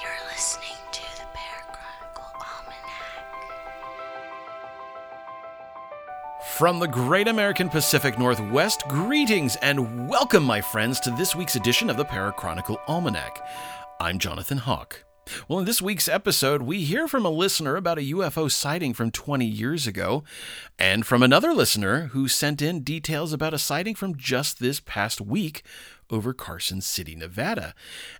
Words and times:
You're 0.00 0.10
listening 0.30 0.76
to 0.92 1.02
the 1.16 1.24
Parachronicle 1.34 2.32
Almanac. 2.34 3.24
From 6.56 6.78
the 6.78 6.86
great 6.86 7.26
American 7.26 7.68
Pacific 7.68 8.16
Northwest, 8.18 8.84
greetings 8.88 9.56
and 9.56 10.08
welcome, 10.08 10.44
my 10.44 10.60
friends, 10.60 11.00
to 11.00 11.10
this 11.10 11.34
week's 11.34 11.56
edition 11.56 11.90
of 11.90 11.96
the 11.96 12.04
Parachronicle 12.04 12.78
Almanac. 12.86 13.40
I'm 13.98 14.20
Jonathan 14.20 14.58
Hawke. 14.58 15.04
Well, 15.46 15.58
in 15.58 15.64
this 15.64 15.82
week's 15.82 16.08
episode, 16.08 16.62
we 16.62 16.84
hear 16.84 17.08
from 17.08 17.24
a 17.24 17.30
listener 17.30 17.76
about 17.76 17.98
a 17.98 18.12
UFO 18.12 18.50
sighting 18.50 18.94
from 18.94 19.10
20 19.10 19.44
years 19.44 19.86
ago, 19.86 20.24
and 20.78 21.06
from 21.06 21.22
another 21.22 21.52
listener 21.52 22.08
who 22.08 22.28
sent 22.28 22.62
in 22.62 22.82
details 22.82 23.32
about 23.32 23.54
a 23.54 23.58
sighting 23.58 23.94
from 23.94 24.16
just 24.16 24.58
this 24.58 24.80
past 24.80 25.20
week 25.20 25.62
over 26.10 26.32
Carson 26.32 26.80
City, 26.80 27.14
Nevada. 27.14 27.74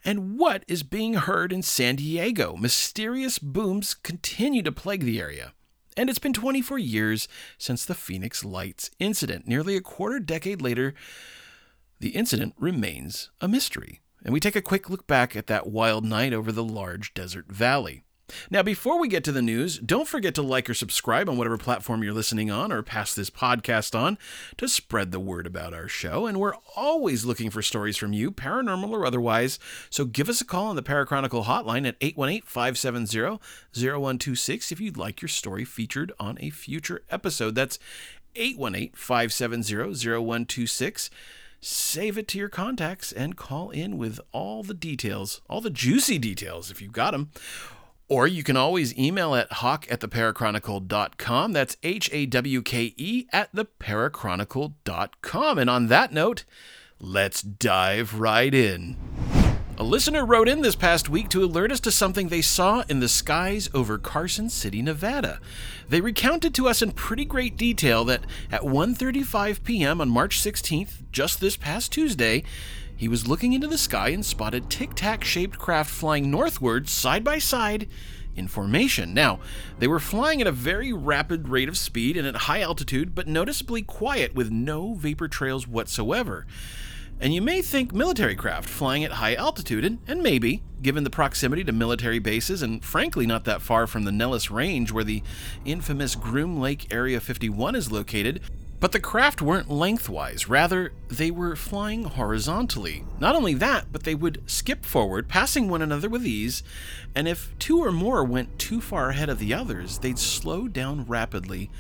And 0.05 0.39
what 0.39 0.65
is 0.69 0.83
being 0.83 1.15
heard 1.15 1.53
in 1.53 1.63
San 1.63 1.97
Diego? 1.97 2.57
Mysterious 2.57 3.39
booms 3.39 3.95
continue 3.95 4.63
to 4.63 4.73
plague 4.73 5.05
the 5.05 5.21
area. 5.21 5.53
And 5.97 6.09
it's 6.09 6.19
been 6.19 6.33
24 6.33 6.79
years 6.79 7.27
since 7.57 7.85
the 7.85 7.95
Phoenix 7.95 8.45
Lights 8.45 8.91
incident. 8.99 9.49
Nearly 9.49 9.77
a 9.77 9.81
quarter 9.81 10.21
decade 10.21 10.63
later, 10.63 10.95
the 12.01 12.11
incident 12.11 12.55
remains 12.59 13.31
a 13.41 13.49
mystery 13.49 14.01
and 14.29 14.35
we 14.35 14.41
take 14.41 14.57
a 14.57 14.61
quick 14.61 14.91
look 14.91 15.07
back 15.07 15.35
at 15.35 15.47
that 15.47 15.69
wild 15.69 16.05
night 16.05 16.35
over 16.35 16.53
the 16.53 16.63
large 16.63 17.15
desert 17.15 17.51
valley. 17.51 18.03
Now, 18.51 18.63
before 18.63 19.01
we 19.01 19.09
get 19.09 19.25
to 19.25 19.33
the 19.33 19.41
news, 19.41 19.79
don't 19.79 20.07
forget 20.07 20.35
to 20.35 20.43
like 20.43 20.69
or 20.69 20.75
subscribe 20.75 21.31
on 21.31 21.39
whatever 21.39 21.57
platform 21.57 22.03
you're 22.03 22.13
listening 22.13 22.51
on 22.51 22.71
or 22.71 22.83
pass 22.83 23.15
this 23.15 23.31
podcast 23.31 23.99
on 23.99 24.19
to 24.59 24.69
spread 24.69 25.13
the 25.13 25.19
word 25.19 25.47
about 25.47 25.73
our 25.73 25.89
show. 25.89 26.27
And 26.27 26.39
we're 26.39 26.57
always 26.77 27.25
looking 27.25 27.49
for 27.49 27.63
stories 27.63 27.97
from 27.97 28.13
you, 28.13 28.31
paranormal 28.31 28.91
or 28.91 29.07
otherwise. 29.07 29.59
So 29.89 30.05
give 30.05 30.29
us 30.29 30.43
a 30.43 30.45
call 30.45 30.67
on 30.67 30.77
the 30.77 30.83
Parachronicle 30.83 31.47
hotline 31.47 31.89
at 31.89 31.97
818 32.03 32.43
570 32.43 33.39
0126 33.73 34.73
if 34.73 34.79
you'd 34.79 34.99
like 34.99 35.23
your 35.23 35.31
story 35.31 35.65
featured 35.65 36.13
on 36.21 36.37
a 36.39 36.51
future 36.51 37.01
episode. 37.09 37.55
That's 37.55 37.79
818 38.37 38.93
570 38.95 39.75
0126 39.75 41.09
save 41.61 42.19
it 42.19 42.29
to 42.29 42.39
your 42.39 42.49
contacts 42.49 43.13
and 43.13 43.37
call 43.37 43.71
in 43.71 43.99
with 43.99 44.21
all 44.33 44.63
the 44.63 44.75
details, 44.75 45.41
all 45.49 45.61
the 45.61 45.71
juicy 45.71 46.19
details 46.19 46.71
if 46.71 46.81
you've 46.81 46.93
got 46.93 47.13
them. 47.13 47.31
Or 48.09 48.27
you 48.27 48.43
can 48.43 48.57
always 48.57 48.99
email 48.99 49.35
at 49.35 49.53
hawke 49.53 49.87
at 49.91 50.01
theparachronicle.com. 50.01 51.53
That's 51.53 51.77
H 51.83 52.09
A 52.13 52.25
W 52.27 52.63
K 52.63 52.95
E 52.97 53.27
at 53.33 53.55
theparachronicle.com. 53.55 55.59
And 55.59 55.69
on 55.69 55.89
that 55.89 56.13
note, 56.13 56.45
let's 56.99 57.43
dive 57.43 58.19
right 58.19 58.55
in. 58.55 58.97
A 59.81 59.85
listener 59.85 60.27
wrote 60.27 60.49
in 60.49 60.63
this 60.63 60.75
past 60.75 61.09
week 61.09 61.29
to 61.29 61.45
alert 61.45 61.71
us 61.71 61.79
to 61.81 61.93
something 61.93 62.29
they 62.29 62.43
saw 62.43 62.83
in 62.89 62.99
the 62.99 63.09
skies 63.09 63.71
over 63.73 63.97
Carson 63.97 64.51
City, 64.51 64.83
Nevada. 64.83 65.39
They 65.89 66.01
recounted 66.01 66.53
to 66.57 66.67
us 66.67 66.83
in 66.83 66.91
pretty 66.91 67.25
great 67.25 67.57
detail 67.57 68.05
that 68.07 68.25
at 68.51 68.63
1:35 68.63 69.63
p.m. 69.63 70.01
on 70.01 70.09
March 70.09 70.41
16th, 70.41 71.05
just 71.13 71.41
this 71.41 71.57
past 71.57 71.93
Tuesday, 71.93 72.43
he 72.97 73.07
was 73.07 73.29
looking 73.29 73.53
into 73.53 73.69
the 73.69 73.79
sky 73.79 74.09
and 74.09 74.27
spotted 74.27 74.69
tic-tac 74.69 75.23
shaped 75.23 75.61
craft 75.61 75.93
flying 75.93 76.29
northward 76.29 76.89
side 76.89 77.23
by 77.23 77.39
side 77.39 77.89
in 78.35 78.49
formation. 78.49 79.15
Now, 79.15 79.39
they 79.79 79.87
were 79.87 80.01
flying 80.01 80.41
at 80.41 80.49
a 80.49 80.53
very 80.53 80.93
rapid 80.93 81.47
rate 81.47 81.69
of 81.69 81.79
speed 81.79 82.17
and 82.17 82.27
at 82.27 82.35
high 82.35 82.63
altitude, 82.63 83.15
but 83.15 83.29
noticeably 83.29 83.83
quiet 83.83 84.35
with 84.35 84.51
no 84.51 84.95
vapor 84.95 85.29
trails 85.29 85.69
whatsoever. 85.69 86.47
And 87.21 87.35
you 87.35 87.43
may 87.43 87.63
think 87.63 87.93
military 87.93 88.37
craft 88.37 88.69
flying 88.69 89.03
at 89.03 89.13
high 89.13 89.35
altitude, 89.35 89.85
and, 89.85 89.99
and, 90.07 90.23
maybe, 90.23 90.63
given 90.83 91.03
the 91.03 91.11
proximity 91.11 91.65
to 91.65 91.73
military 91.73 92.21
bases, 92.21 92.63
and 92.63 92.85
frankly 92.85 93.27
not 93.27 93.45
that 93.45 93.61
far 93.61 93.89
from 93.89 94.05
the 94.05 94.13
Nellis 94.13 94.53
Range 94.53 94.93
where 94.93 95.03
the 95.03 95.25
infamous 95.65 96.15
Groom 96.15 96.61
Lake 96.61 96.93
Area 96.93 97.19
51 97.19 97.75
is 97.75 97.91
located. 97.91 98.41
But 98.81 98.93
the 98.93 99.01
craft 99.01 99.43
weren't 99.43 99.69
lengthwise, 99.69 100.49
rather, 100.49 100.93
they 101.09 101.33
were 101.33 101.57
flying 101.57 102.05
horizontally. 102.05 103.05
Not 103.19 103.35
only 103.35 103.55
that, 103.55 103.87
but 103.91 104.05
they 104.05 104.15
would 104.15 104.41
skip 104.47 104.85
forward, 104.85 105.27
passing 105.27 105.69
one 105.69 105.83
another 105.83 106.09
with 106.09 106.25
ease, 106.25 106.63
and 107.17 107.27
if 107.27 107.59
two 107.59 107.83
or 107.83 107.91
more 107.91 108.23
went 108.23 108.61
too 108.61 108.81
far 108.81 109.11
ahead 109.11 109.29
of 109.29 109.41
the 109.41 109.53
others, 109.53 109.99
they'd 109.99 110.21
slow 110.21 110.69
down 110.69 111.05
rapidly 111.07 111.71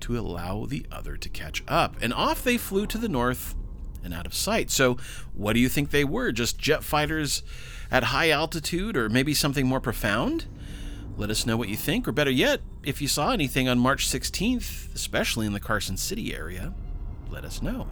to 0.00 0.18
allow 0.18 0.66
the 0.66 0.84
other 0.90 1.16
to 1.16 1.28
catch 1.28 1.62
up. 1.68 1.94
And 2.00 2.12
off 2.12 2.42
they 2.42 2.56
flew 2.56 2.88
to 2.88 2.98
the 2.98 3.08
north 3.08 3.54
and 4.02 4.14
out 4.14 4.26
of 4.26 4.34
sight. 4.34 4.70
So, 4.70 4.96
what 5.34 5.52
do 5.54 5.60
you 5.60 5.68
think 5.68 5.90
they 5.90 6.04
were? 6.04 6.32
Just 6.32 6.58
jet 6.58 6.82
fighters 6.82 7.42
at 7.90 8.04
high 8.04 8.30
altitude, 8.30 8.96
or 8.96 9.08
maybe 9.08 9.34
something 9.34 9.66
more 9.66 9.80
profound? 9.80 10.46
Let 11.16 11.30
us 11.30 11.46
know 11.46 11.56
what 11.56 11.68
you 11.68 11.76
think, 11.76 12.06
or 12.06 12.12
better 12.12 12.30
yet, 12.30 12.60
if 12.84 13.02
you 13.02 13.08
saw 13.08 13.32
anything 13.32 13.68
on 13.68 13.78
March 13.78 14.06
16th, 14.06 14.94
especially 14.94 15.46
in 15.46 15.52
the 15.52 15.60
Carson 15.60 15.96
City 15.96 16.34
area, 16.34 16.74
let 17.28 17.44
us 17.44 17.60
know. 17.60 17.88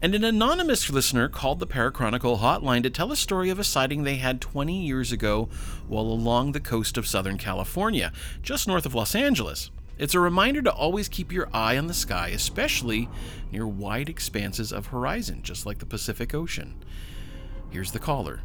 And 0.00 0.14
an 0.14 0.24
anonymous 0.24 0.88
listener 0.88 1.28
called 1.28 1.58
the 1.58 1.66
Parachronicle 1.66 2.38
hotline 2.38 2.82
to 2.84 2.90
tell 2.90 3.10
a 3.10 3.16
story 3.16 3.50
of 3.50 3.58
a 3.58 3.64
sighting 3.64 4.04
they 4.04 4.16
had 4.16 4.40
20 4.40 4.86
years 4.86 5.10
ago 5.10 5.48
while 5.88 6.04
along 6.04 6.52
the 6.52 6.60
coast 6.60 6.96
of 6.96 7.06
Southern 7.06 7.38
California, 7.38 8.12
just 8.42 8.68
north 8.68 8.86
of 8.86 8.94
Los 8.94 9.14
Angeles. 9.14 9.70
It's 9.98 10.14
a 10.14 10.20
reminder 10.20 10.62
to 10.62 10.72
always 10.72 11.08
keep 11.08 11.32
your 11.32 11.48
eye 11.52 11.76
on 11.76 11.88
the 11.88 11.94
sky, 11.94 12.28
especially 12.28 13.08
near 13.50 13.66
wide 13.66 14.08
expanses 14.08 14.72
of 14.72 14.86
horizon, 14.86 15.42
just 15.42 15.66
like 15.66 15.78
the 15.78 15.86
Pacific 15.86 16.34
Ocean. 16.34 16.84
Here's 17.70 17.90
the 17.90 17.98
caller. 17.98 18.42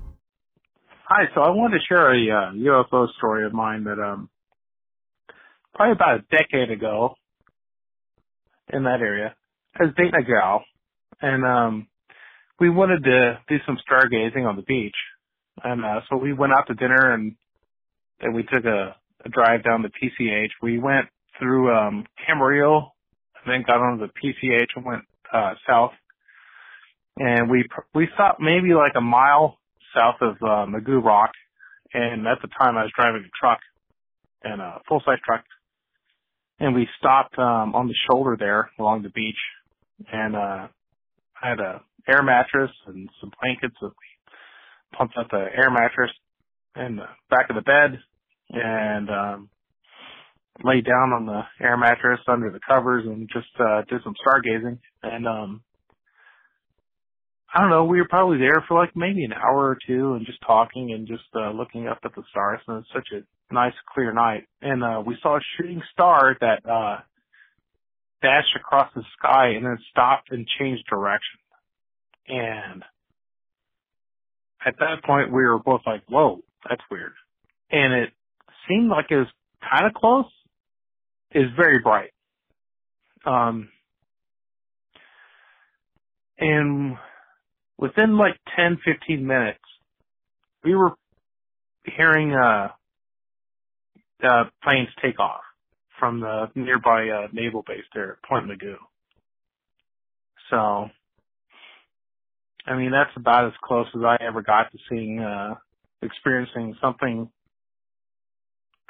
Hi, 1.06 1.25
so 1.36 1.42
I 1.42 1.50
wanted 1.50 1.78
to 1.78 1.86
share 1.88 2.12
a 2.12 2.50
uh, 2.50 2.53
UFO 2.53 3.08
story 3.18 3.46
of 3.46 3.53
mine 3.53 3.84
that 3.84 4.00
um 4.00 4.30
probably 5.75 5.92
about 5.92 6.19
a 6.19 6.38
decade 6.38 6.72
ago 6.72 7.16
in 8.72 8.84
that 8.84 9.02
area. 9.02 9.36
I 9.80 9.84
was 9.84 9.94
dating 9.96 10.16
a 10.16 10.24
gal 10.24 10.63
and 11.22 11.46
um 11.46 11.88
we 12.59 12.69
wanted 12.72 13.03
to 13.03 13.40
do 13.47 13.58
some 13.68 13.78
stargazing 13.88 14.47
on 14.47 14.56
the 14.56 14.63
beach. 14.63 14.96
And 15.63 15.86
uh 15.86 16.02
so 16.09 16.18
we 16.18 16.34
went 16.34 16.53
out 16.53 16.66
to 16.68 16.74
dinner 16.74 17.13
and 17.13 17.36
then 18.22 18.34
we 18.34 18.42
took 18.42 18.66
a, 18.66 18.96
a 19.24 19.30
drive 19.30 19.63
down 19.63 19.84
the 19.84 19.90
PCH. 19.90 20.50
We 20.63 20.80
went 20.80 21.06
through 21.40 21.74
um 21.76 22.06
Camarillo 22.28 22.92
and 23.44 23.54
then 23.54 23.64
got 23.66 23.78
on 23.78 24.00
the 24.00 24.08
PCH 24.08 24.70
and 24.76 24.86
went 24.86 25.04
uh 25.34 25.54
south. 25.68 25.92
And 27.18 27.50
we 27.50 27.66
we 27.94 28.08
stopped 28.14 28.40
maybe 28.40 28.74
like 28.74 28.94
a 28.96 29.02
mile 29.02 29.58
south 29.96 30.16
of 30.22 30.36
uh, 30.42 30.66
Mugu 30.66 31.04
Rock, 31.04 31.32
and 31.94 32.28
at 32.28 32.42
the 32.42 32.48
time 32.48 32.78
I 32.78 32.84
was 32.84 32.92
driving 32.96 33.24
a 33.24 33.32
truck 33.40 33.60
and 34.44 34.62
a 34.62 34.82
full 34.88 35.02
size 35.06 35.20
truck, 35.26 35.44
and 36.60 36.74
we 36.74 36.88
stopped 36.98 37.38
um, 37.38 37.76
on 37.76 37.88
the 37.88 37.96
shoulder 38.10 38.36
there 38.38 38.72
along 38.80 39.04
the 39.04 39.10
beach, 39.10 39.38
and 40.12 40.36
uh, 40.36 40.68
I 41.42 41.50
had 41.50 41.60
a 41.60 41.82
air 42.08 42.24
mattress 42.24 42.72
and 42.88 43.10
some 43.22 43.32
blankets 43.42 43.76
that 43.82 43.88
we 43.90 44.98
pumped 44.98 45.18
up 45.18 45.30
the 45.32 45.46
air 45.56 45.70
mattress 45.70 46.12
in 46.76 46.98
the 46.98 47.06
back 47.30 47.50
of 47.50 47.56
the 47.56 47.62
bed, 47.62 48.00
and 48.50 49.10
um, 49.10 49.50
laid 50.64 50.86
down 50.86 51.14
on 51.14 51.25
the 51.25 51.41
air 51.59 51.78
mattress 51.78 52.19
under 52.28 52.52
the 52.52 52.59
covers 52.68 53.06
and 53.06 53.30
just 53.34 53.47
uh, 53.59 53.81
did 53.90 54.02
some 54.03 54.16
stargazing, 54.25 54.78
and 55.02 55.28
um, 55.28 55.62
I 57.53 57.62
don't 57.62 57.69
know, 57.69 57.86
we 57.86 58.00
were 58.00 58.08
probably 58.08 58.40
there 58.40 58.63
for 58.68 58.80
like 58.80 58.96
maybe 58.96 59.24
an 59.24 59.34
hour 59.34 59.69
or 59.69 59.78
two 59.86 60.13
and 60.13 60.25
just 60.25 60.42
talking 60.42 60.92
and 60.92 61.08
just 61.08 61.24
uh, 61.36 61.52
looking 61.52 61.88
up 61.88 62.00
at 62.03 62.16
the 62.16 62.24
stars 62.31 62.59
and 62.68 62.80
it's 62.80 62.90
such 62.94 63.08
a 63.13 63.53
nice 63.53 63.74
clear 63.94 64.12
night. 64.12 64.47
And 64.62 64.84
uh 64.84 65.03
we 65.06 65.16
saw 65.22 65.38
a 65.38 65.40
shooting 65.56 65.81
star 65.92 66.36
that 66.42 66.68
uh 66.68 67.02
dashed 68.24 68.56
across 68.56 68.90
the 68.96 69.03
sky 69.19 69.50
and 69.50 69.66
then 69.66 69.78
stopped 69.92 70.31
and 70.31 70.47
changed 70.59 70.84
direction. 70.90 71.40
And 72.28 72.84
at 74.66 74.80
that 74.80 75.03
point 75.06 75.31
we 75.31 75.44
were 75.44 75.59
both 75.59 75.81
like, 75.86 76.02
Whoa, 76.09 76.40
that's 76.68 76.81
weird. 76.89 77.13
And 77.72 77.94
it 77.94 78.10
seemed 78.68 78.89
like 78.89 79.12
it 79.12 79.18
was 79.18 79.28
kinda 79.62 79.92
close. 79.95 80.25
It's 81.33 81.56
very 81.56 81.80
bright. 81.80 82.12
Um 83.25 83.69
and 86.39 86.97
within 87.77 88.18
like 88.18 88.35
10, 88.56 88.77
15 88.85 89.25
minutes, 89.25 89.59
we 90.63 90.75
were 90.75 90.91
hearing, 91.85 92.33
uh, 92.33 92.69
uh, 94.24 94.45
planes 94.63 94.89
take 95.01 95.19
off 95.19 95.41
from 96.00 96.21
the 96.21 96.50
nearby, 96.56 97.09
uh, 97.09 97.27
naval 97.33 97.63
base 97.68 97.83
there 97.94 98.13
at 98.13 98.24
Point 98.24 98.47
Mugu. 98.47 98.75
So, 100.50 100.89
I 102.65 102.75
mean, 102.75 102.91
that's 102.91 103.15
about 103.18 103.47
as 103.47 103.53
close 103.63 103.88
as 103.95 104.01
I 104.03 104.18
ever 104.21 104.41
got 104.41 104.71
to 104.71 104.77
seeing, 104.89 105.19
uh, 105.19 105.56
experiencing 106.01 106.75
something 106.81 107.30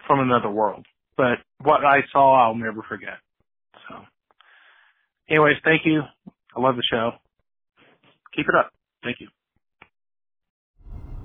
from 0.08 0.20
another 0.20 0.50
world. 0.50 0.86
But 1.16 1.40
what 1.62 1.86
I 1.86 2.02
saw, 2.12 2.48
I'll 2.48 2.56
never 2.56 2.82
forget. 2.82 3.20
So, 3.88 3.96
anyways, 5.30 5.56
thank 5.64 5.82
you. 5.86 6.02
I 6.56 6.60
love 6.60 6.76
the 6.76 6.84
show. 6.90 7.12
Keep 8.36 8.48
it 8.50 8.56
up. 8.56 8.72
Thank 9.04 9.20
you. 9.20 9.28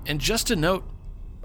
And 0.05 0.19
just 0.19 0.51
a 0.51 0.55
note, 0.55 0.83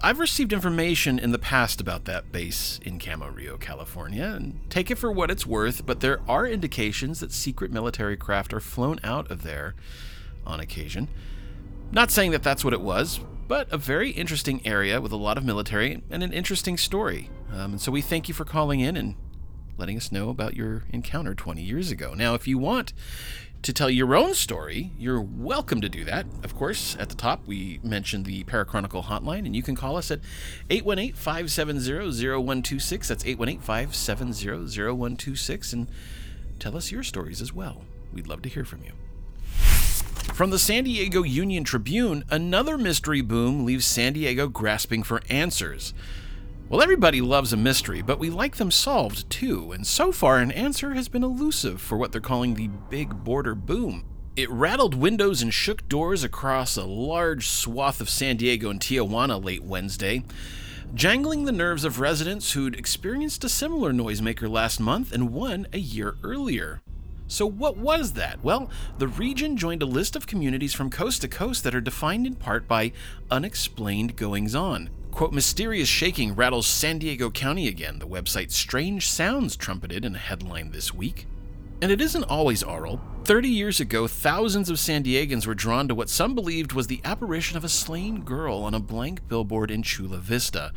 I've 0.03 0.19
received 0.19 0.53
information 0.53 1.19
in 1.19 1.33
the 1.33 1.39
past 1.39 1.81
about 1.81 2.05
that 2.07 2.33
base 2.33 2.81
in 2.83 2.99
Camarillo, 2.99 3.59
California, 3.61 4.25
and 4.25 4.61
take 4.69 4.91
it 4.91 4.97
for 4.97 5.11
what 5.11 5.31
it's 5.31 5.47
worth, 5.47 5.87
but 5.87 6.01
there 6.01 6.21
are 6.29 6.47
indications 6.47 7.21
that 7.21 7.33
secret 7.33 7.71
military 7.71 8.17
craft 8.17 8.53
are 8.53 8.61
flown 8.61 9.01
out 9.05 9.31
of 9.31 9.43
there 9.43 9.75
on 10.47 10.61
occasion. 10.61 11.09
Not 11.93 12.11
saying 12.11 12.33
that 12.33 12.43
that's 12.43 12.65
what 12.65 12.75
it 12.75 12.81
was, 12.81 13.21
but 13.47 13.73
a 13.73 13.79
very 13.79 14.11
interesting 14.11 14.61
area 14.67 15.01
with 15.01 15.13
a 15.13 15.17
lot 15.17 15.37
of 15.37 15.45
military 15.45 16.03
and 16.11 16.23
an 16.23 16.33
interesting 16.33 16.77
story. 16.77 17.31
Um, 17.53 17.73
and 17.73 17.81
so 17.81 17.93
we 17.93 18.01
thank 18.01 18.29
you 18.29 18.35
for 18.35 18.45
calling 18.45 18.81
in 18.81 18.97
and 18.97 19.15
letting 19.77 19.97
us 19.97 20.13
know 20.13 20.29
about 20.29 20.55
your 20.55 20.85
encounter 20.91 21.35
20 21.35 21.63
years 21.63 21.91
ago. 21.91 22.15
Now, 22.15 22.35
if 22.35 22.47
you 22.47 22.59
want 22.59 22.93
to 23.63 23.73
tell 23.73 23.89
your 23.89 24.15
own 24.15 24.35
story, 24.35 24.93
you're 24.99 25.21
welcome 25.21 25.81
to 25.81 25.89
do 25.89 26.05
that. 26.05 26.27
Of 26.43 26.55
course, 26.55 26.97
at 26.99 27.09
the 27.09 27.15
top, 27.15 27.47
we 27.47 27.81
mentioned 27.83 28.27
the 28.27 28.45
Parachronicle 28.45 29.05
hotline, 29.05 29.47
and 29.47 29.57
you 29.57 29.63
can 29.63 29.75
call 29.75 29.97
us 29.97 30.11
at 30.11 30.21
818 30.69 31.15
570 31.15 31.91
0126. 32.21 33.09
That's 33.09 33.25
818 33.25 33.61
570 33.61 34.47
0126, 34.47 35.73
and 35.73 35.89
tell 36.59 36.77
us 36.77 36.93
your 36.93 37.03
stories 37.03 37.41
as 37.41 37.53
well. 37.53 37.83
We'd 38.13 38.29
love 38.29 38.43
to 38.43 38.49
hear 38.49 38.65
from 38.65 38.83
you. 38.83 38.93
From 40.33 40.51
the 40.51 40.59
San 40.59 40.85
Diego 40.85 41.23
Union 41.23 41.63
Tribune, 41.63 42.25
another 42.29 42.77
mystery 42.77 43.21
boom 43.21 43.65
leaves 43.65 43.87
San 43.87 44.15
Diego 44.15 44.49
grasping 44.49 45.03
for 45.05 45.23
answers. 45.31 45.95
Well, 46.69 46.83
everybody 46.83 47.21
loves 47.21 47.53
a 47.53 47.57
mystery, 47.57 48.03
but 48.03 48.19
we 48.19 48.31
like 48.31 48.57
them 48.57 48.73
solved 48.73 49.31
too, 49.31 49.71
and 49.71 49.87
so 49.87 50.11
far 50.11 50.39
an 50.39 50.51
answer 50.51 50.95
has 50.95 51.09
been 51.09 51.23
elusive 51.23 51.81
for 51.81 51.97
what 51.97 52.11
they're 52.11 52.21
calling 52.21 52.55
the 52.55 52.69
Big 52.91 53.23
Border 53.23 53.55
Boom. 53.55 54.05
It 54.35 54.51
rattled 54.51 54.95
windows 54.95 55.41
and 55.41 55.55
shook 55.55 55.89
doors 55.89 56.25
across 56.25 56.77
a 56.77 56.85
large 56.85 57.49
swath 57.49 58.01
of 58.01 58.11
San 58.11 58.37
Diego 58.37 58.71
and 58.71 58.81
Tijuana 58.81 59.43
late 59.43 59.63
Wednesday, 59.63 60.25
jangling 60.95 61.45
the 61.45 61.53
nerves 61.53 61.85
of 61.85 62.01
residents 62.01 62.53
who'd 62.53 62.75
experienced 62.75 63.45
a 63.45 63.49
similar 63.49 63.93
noisemaker 63.93 64.51
last 64.51 64.81
month 64.81 65.13
and 65.13 65.33
one 65.33 65.69
a 65.73 65.79
year 65.79 66.17
earlier. 66.25 66.83
So, 67.27 67.47
what 67.47 67.77
was 67.77 68.13
that? 68.13 68.43
Well, 68.45 68.71
the 68.99 69.09
region 69.09 69.57
joined 69.57 69.83
a 69.83 69.87
list 69.87 70.15
of 70.15 70.27
communities 70.27 70.75
from 70.75 70.91
coast 70.91 71.23
to 71.23 71.29
coast 71.29 71.65
that 71.65 71.75
are 71.75 71.81
defined 71.81 72.27
in 72.27 72.35
part 72.35 72.69
by 72.69 72.93
unexplained 73.31 74.17
goings 74.17 74.55
on. 74.55 74.91
Quote, 75.11 75.33
mysterious 75.33 75.89
shaking 75.89 76.35
rattles 76.35 76.67
San 76.67 76.99
Diego 76.99 77.31
County 77.31 77.69
again, 77.69 77.99
the 78.01 78.07
website 78.07 78.51
Strange 78.51 79.09
Sounds 79.09 79.57
trumpeted 79.57 80.05
in 80.05 80.17
a 80.17 80.19
headline 80.19 80.73
this 80.73 80.93
week. 80.93 81.27
And 81.81 81.93
it 81.93 82.01
isn't 82.01 82.25
always 82.25 82.63
aural. 82.63 83.01
30 83.25 83.49
years 83.49 83.81
ago, 83.81 84.07
thousands 84.07 84.69
of 84.69 84.79
San 84.79 85.03
Diegans 85.03 85.47
were 85.47 85.55
drawn 85.55 85.89
to 85.89 85.95
what 85.95 86.09
some 86.09 86.35
believed 86.35 86.73
was 86.73 86.89
the 86.89 87.01
apparition 87.05 87.57
of 87.57 87.65
a 87.65 87.69
slain 87.69 88.23
girl 88.23 88.59
on 88.59 88.75
a 88.75 88.81
blank 88.81 89.27
billboard 89.29 89.71
in 89.71 89.83
Chula 89.83 90.19
Vista. 90.19 90.73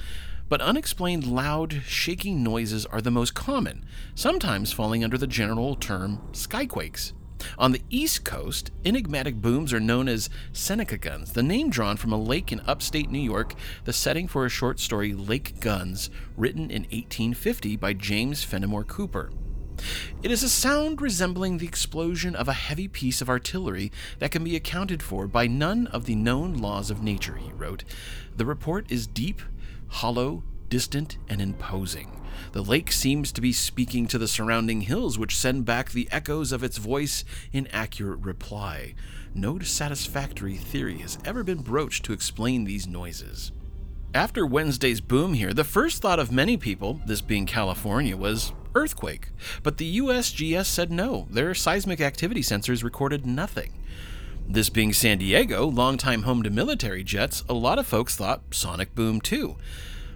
But 0.49 0.61
unexplained 0.61 1.27
loud, 1.27 1.81
shaking 1.85 2.41
noises 2.41 2.85
are 2.85 3.01
the 3.01 3.11
most 3.11 3.33
common, 3.33 3.83
sometimes 4.15 4.71
falling 4.71 5.03
under 5.03 5.17
the 5.17 5.27
general 5.27 5.75
term 5.75 6.21
skyquakes. 6.31 7.11
On 7.57 7.71
the 7.71 7.81
East 7.89 8.23
Coast, 8.23 8.71
enigmatic 8.85 9.35
booms 9.35 9.73
are 9.73 9.79
known 9.79 10.07
as 10.07 10.29
Seneca 10.53 10.97
guns, 10.97 11.33
the 11.33 11.43
name 11.43 11.69
drawn 11.69 11.97
from 11.97 12.11
a 12.11 12.17
lake 12.17 12.51
in 12.51 12.61
upstate 12.61 13.11
New 13.11 13.19
York, 13.19 13.55
the 13.83 13.93
setting 13.93 14.27
for 14.27 14.45
a 14.45 14.49
short 14.49 14.79
story 14.79 15.13
Lake 15.13 15.59
Guns, 15.59 16.09
written 16.35 16.71
in 16.71 16.83
1850 16.83 17.75
by 17.75 17.93
James 17.93 18.43
Fenimore 18.43 18.85
Cooper. 18.85 19.29
It 20.23 20.31
is 20.31 20.41
a 20.43 20.49
sound 20.49 21.01
resembling 21.01 21.57
the 21.57 21.67
explosion 21.67 22.35
of 22.35 22.47
a 22.47 22.53
heavy 22.53 22.87
piece 22.87 23.21
of 23.21 23.29
artillery 23.29 23.91
that 24.19 24.31
can 24.31 24.43
be 24.43 24.55
accounted 24.55 25.03
for 25.03 25.27
by 25.27 25.45
none 25.45 25.87
of 25.87 26.05
the 26.05 26.15
known 26.15 26.55
laws 26.55 26.89
of 26.89 27.03
nature, 27.03 27.35
he 27.35 27.51
wrote. 27.51 27.83
The 28.35 28.45
report 28.45 28.91
is 28.91 29.05
deep, 29.05 29.41
hollow, 29.87 30.43
distant, 30.69 31.17
and 31.29 31.41
imposing. 31.41 32.11
The 32.51 32.63
lake 32.63 32.91
seems 32.91 33.31
to 33.31 33.41
be 33.41 33.53
speaking 33.53 34.07
to 34.07 34.17
the 34.17 34.27
surrounding 34.27 34.81
hills, 34.81 35.17
which 35.17 35.37
send 35.37 35.65
back 35.65 35.91
the 35.91 36.07
echoes 36.11 36.51
of 36.51 36.63
its 36.63 36.77
voice 36.77 37.23
in 37.51 37.67
accurate 37.67 38.19
reply. 38.19 38.93
No 39.33 39.59
satisfactory 39.59 40.55
theory 40.55 40.99
has 40.99 41.17
ever 41.25 41.43
been 41.43 41.61
broached 41.61 42.05
to 42.05 42.13
explain 42.13 42.63
these 42.63 42.87
noises. 42.87 43.51
After 44.13 44.45
Wednesday's 44.45 45.01
boom 45.01 45.33
here, 45.33 45.53
the 45.53 45.63
first 45.63 46.01
thought 46.01 46.19
of 46.19 46.31
many 46.31 46.57
people, 46.57 47.01
this 47.05 47.21
being 47.21 47.45
California, 47.45 48.15
was 48.15 48.53
earthquake. 48.73 49.29
But 49.63 49.77
the 49.77 49.99
USGS 49.99 50.65
said 50.65 50.91
no, 50.91 51.27
their 51.29 51.53
seismic 51.53 52.01
activity 52.01 52.41
sensors 52.41 52.83
recorded 52.83 53.25
nothing. 53.25 53.73
This 54.49 54.69
being 54.69 54.93
San 54.93 55.17
Diego, 55.17 55.67
longtime 55.67 56.21
home 56.21 56.41
to 56.41 56.49
military 56.49 57.03
jets, 57.03 57.43
a 57.49 57.53
lot 57.53 57.77
of 57.77 57.85
folks 57.85 58.15
thought 58.15 58.41
sonic 58.51 58.95
boom 58.95 59.19
too. 59.19 59.57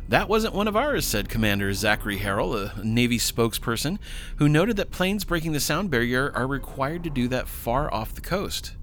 That 0.07 0.29
wasn't 0.29 0.55
one 0.55 0.69
of 0.69 0.75
ours, 0.75 1.05
said 1.05 1.27
Commander 1.27 1.73
Zachary 1.73 2.19
Harrell, 2.19 2.79
a 2.79 2.81
Navy 2.81 3.17
spokesperson, 3.17 3.99
who 4.37 4.47
noted 4.47 4.77
that 4.77 4.89
planes 4.89 5.25
breaking 5.25 5.51
the 5.51 5.59
sound 5.59 5.91
barrier 5.91 6.31
are 6.33 6.47
required 6.47 7.03
to 7.03 7.09
do 7.09 7.27
that 7.27 7.49
far 7.49 7.93
off 7.93 8.15
the 8.15 8.21
coast. 8.21 8.77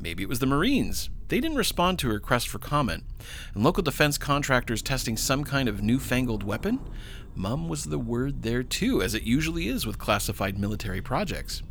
Maybe 0.00 0.22
it 0.22 0.28
was 0.28 0.38
the 0.38 0.46
Marines. 0.46 1.10
They 1.28 1.38
didn't 1.38 1.58
respond 1.58 1.98
to 1.98 2.08
a 2.08 2.14
request 2.14 2.48
for 2.48 2.58
comment. 2.58 3.04
And 3.54 3.62
local 3.62 3.82
defense 3.82 4.16
contractors 4.16 4.80
testing 4.80 5.18
some 5.18 5.44
kind 5.44 5.68
of 5.68 5.82
newfangled 5.82 6.42
weapon? 6.42 6.80
Mum 7.34 7.68
was 7.68 7.84
the 7.84 7.98
word 7.98 8.42
there 8.42 8.62
too, 8.62 9.02
as 9.02 9.14
it 9.14 9.24
usually 9.24 9.68
is 9.68 9.86
with 9.86 9.98
classified 9.98 10.58
military 10.58 11.02
projects. 11.02 11.62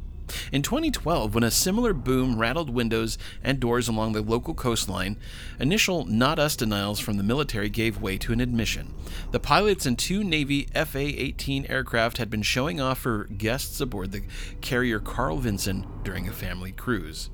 In 0.51 0.61
2012, 0.61 1.33
when 1.35 1.43
a 1.43 1.51
similar 1.51 1.93
boom 1.93 2.37
rattled 2.37 2.69
windows 2.69 3.17
and 3.43 3.59
doors 3.59 3.87
along 3.87 4.13
the 4.13 4.21
local 4.21 4.53
coastline, 4.53 5.17
initial 5.59 6.05
not 6.05 6.39
us 6.39 6.55
denials 6.55 6.99
from 6.99 7.17
the 7.17 7.23
military 7.23 7.69
gave 7.69 8.01
way 8.01 8.17
to 8.19 8.33
an 8.33 8.39
admission. 8.39 8.93
The 9.31 9.39
pilots 9.39 9.85
and 9.85 9.97
two 9.97 10.23
Navy 10.23 10.67
FA 10.73 10.99
18 10.99 11.65
aircraft 11.67 12.17
had 12.17 12.29
been 12.29 12.41
showing 12.41 12.79
off 12.79 12.99
for 12.99 13.25
guests 13.25 13.81
aboard 13.81 14.11
the 14.11 14.23
carrier 14.61 14.99
Carl 14.99 15.37
Vinson 15.37 15.85
during 16.03 16.27
a 16.27 16.33
family 16.33 16.71
cruise. 16.71 17.29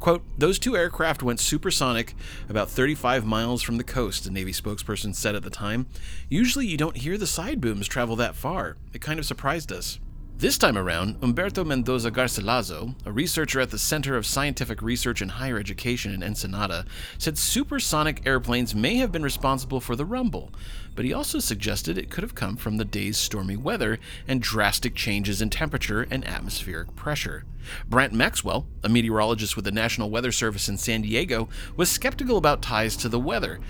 Quote, 0.00 0.22
those 0.38 0.58
two 0.58 0.76
aircraft 0.76 1.22
went 1.22 1.40
supersonic 1.40 2.14
about 2.48 2.70
35 2.70 3.24
miles 3.24 3.62
from 3.62 3.76
the 3.76 3.84
coast, 3.84 4.26
a 4.26 4.30
Navy 4.30 4.52
spokesperson 4.52 5.14
said 5.14 5.34
at 5.34 5.42
the 5.42 5.50
time. 5.50 5.86
Usually 6.28 6.66
you 6.66 6.76
don't 6.76 6.96
hear 6.96 7.18
the 7.18 7.26
side 7.26 7.60
booms 7.60 7.86
travel 7.86 8.16
that 8.16 8.34
far. 8.34 8.76
It 8.92 9.00
kind 9.00 9.18
of 9.18 9.26
surprised 9.26 9.70
us. 9.70 9.98
This 10.40 10.56
time 10.56 10.78
around, 10.78 11.16
Umberto 11.20 11.64
Mendoza 11.64 12.10
Garcilaso, 12.10 12.94
a 13.04 13.12
researcher 13.12 13.60
at 13.60 13.70
the 13.70 13.78
Center 13.78 14.16
of 14.16 14.24
Scientific 14.24 14.80
Research 14.80 15.20
and 15.20 15.32
Higher 15.32 15.58
Education 15.58 16.14
in 16.14 16.22
Ensenada, 16.22 16.86
said 17.18 17.36
supersonic 17.36 18.26
airplanes 18.26 18.74
may 18.74 18.94
have 18.94 19.12
been 19.12 19.22
responsible 19.22 19.80
for 19.80 19.96
the 19.96 20.06
rumble, 20.06 20.50
but 20.94 21.04
he 21.04 21.12
also 21.12 21.40
suggested 21.40 21.98
it 21.98 22.08
could 22.08 22.22
have 22.24 22.34
come 22.34 22.56
from 22.56 22.78
the 22.78 22.86
day's 22.86 23.18
stormy 23.18 23.58
weather 23.58 23.98
and 24.26 24.40
drastic 24.40 24.94
changes 24.94 25.42
in 25.42 25.50
temperature 25.50 26.06
and 26.10 26.26
atmospheric 26.26 26.96
pressure. 26.96 27.44
Brandt 27.90 28.14
Maxwell, 28.14 28.64
a 28.82 28.88
meteorologist 28.88 29.56
with 29.56 29.66
the 29.66 29.70
National 29.70 30.08
Weather 30.08 30.32
Service 30.32 30.70
in 30.70 30.78
San 30.78 31.02
Diego, 31.02 31.50
was 31.76 31.90
skeptical 31.90 32.38
about 32.38 32.62
ties 32.62 32.96
to 32.96 33.10
the 33.10 33.20
weather. 33.20 33.60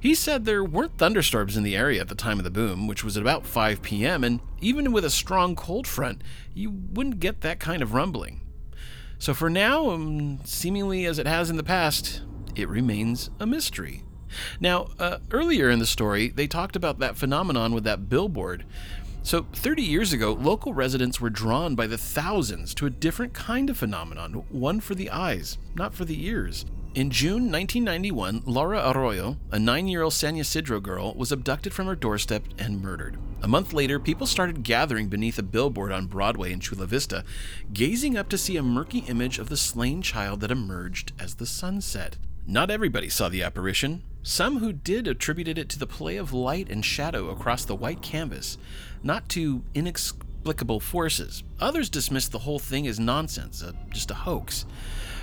He 0.00 0.14
said 0.14 0.44
there 0.44 0.62
weren't 0.62 0.96
thunderstorms 0.96 1.56
in 1.56 1.64
the 1.64 1.76
area 1.76 2.00
at 2.00 2.08
the 2.08 2.14
time 2.14 2.38
of 2.38 2.44
the 2.44 2.50
boom, 2.50 2.86
which 2.86 3.02
was 3.02 3.16
at 3.16 3.22
about 3.22 3.44
5 3.44 3.82
p.m., 3.82 4.22
and 4.22 4.40
even 4.60 4.92
with 4.92 5.04
a 5.04 5.10
strong 5.10 5.56
cold 5.56 5.88
front, 5.88 6.22
you 6.54 6.70
wouldn't 6.70 7.18
get 7.18 7.40
that 7.40 7.58
kind 7.58 7.82
of 7.82 7.94
rumbling. 7.94 8.42
So 9.18 9.34
for 9.34 9.50
now, 9.50 9.90
um, 9.90 10.38
seemingly 10.44 11.04
as 11.04 11.18
it 11.18 11.26
has 11.26 11.50
in 11.50 11.56
the 11.56 11.64
past, 11.64 12.22
it 12.54 12.68
remains 12.68 13.30
a 13.40 13.46
mystery. 13.46 14.04
Now, 14.60 14.88
uh, 15.00 15.18
earlier 15.32 15.68
in 15.68 15.80
the 15.80 15.86
story, 15.86 16.28
they 16.28 16.46
talked 16.46 16.76
about 16.76 17.00
that 17.00 17.16
phenomenon 17.16 17.74
with 17.74 17.84
that 17.84 18.08
billboard. 18.08 18.64
So, 19.24 19.46
30 19.52 19.82
years 19.82 20.12
ago, 20.12 20.32
local 20.32 20.72
residents 20.72 21.20
were 21.20 21.28
drawn 21.28 21.74
by 21.74 21.86
the 21.86 21.98
thousands 21.98 22.72
to 22.74 22.86
a 22.86 22.90
different 22.90 23.34
kind 23.34 23.68
of 23.68 23.76
phenomenon, 23.76 24.44
one 24.48 24.80
for 24.80 24.94
the 24.94 25.10
eyes, 25.10 25.58
not 25.74 25.92
for 25.92 26.04
the 26.04 26.24
ears. 26.24 26.64
In 26.94 27.10
June 27.10 27.52
1991, 27.52 28.44
Laura 28.46 28.90
Arroyo, 28.90 29.36
a 29.52 29.58
nine 29.58 29.88
year 29.88 30.02
old 30.02 30.14
San 30.14 30.36
Ysidro 30.36 30.80
girl, 30.80 31.12
was 31.14 31.30
abducted 31.30 31.74
from 31.74 31.86
her 31.86 31.94
doorstep 31.94 32.44
and 32.58 32.80
murdered. 32.82 33.18
A 33.42 33.46
month 33.46 33.74
later, 33.74 34.00
people 34.00 34.26
started 34.26 34.62
gathering 34.62 35.08
beneath 35.08 35.38
a 35.38 35.42
billboard 35.42 35.92
on 35.92 36.06
Broadway 36.06 36.50
in 36.50 36.60
Chula 36.60 36.86
Vista, 36.86 37.24
gazing 37.74 38.16
up 38.16 38.30
to 38.30 38.38
see 38.38 38.56
a 38.56 38.62
murky 38.62 39.00
image 39.00 39.38
of 39.38 39.50
the 39.50 39.56
slain 39.56 40.00
child 40.00 40.40
that 40.40 40.50
emerged 40.50 41.12
as 41.20 41.34
the 41.34 41.46
sun 41.46 41.82
set. 41.82 42.16
Not 42.46 42.70
everybody 42.70 43.10
saw 43.10 43.28
the 43.28 43.42
apparition. 43.42 44.02
Some 44.22 44.58
who 44.58 44.72
did 44.72 45.06
attributed 45.06 45.58
it 45.58 45.68
to 45.68 45.78
the 45.78 45.86
play 45.86 46.16
of 46.16 46.32
light 46.32 46.70
and 46.70 46.84
shadow 46.84 47.28
across 47.28 47.66
the 47.66 47.76
white 47.76 48.00
canvas, 48.00 48.56
not 49.02 49.28
to 49.30 49.62
inexplicable 49.74 50.80
forces. 50.80 51.44
Others 51.60 51.90
dismissed 51.90 52.32
the 52.32 52.40
whole 52.40 52.58
thing 52.58 52.86
as 52.86 52.98
nonsense, 52.98 53.62
uh, 53.62 53.72
just 53.90 54.10
a 54.10 54.14
hoax. 54.14 54.64